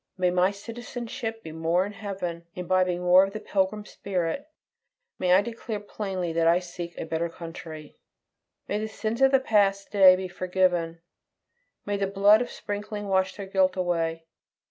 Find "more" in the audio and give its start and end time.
1.51-1.85, 3.03-3.23